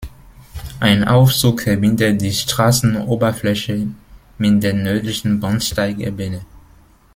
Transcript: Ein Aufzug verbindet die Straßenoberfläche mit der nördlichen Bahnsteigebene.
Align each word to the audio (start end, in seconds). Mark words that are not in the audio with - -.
Ein 0.79 1.07
Aufzug 1.07 1.61
verbindet 1.61 2.19
die 2.23 2.31
Straßenoberfläche 2.33 3.85
mit 4.39 4.63
der 4.63 4.73
nördlichen 4.73 5.39
Bahnsteigebene. 5.39 6.43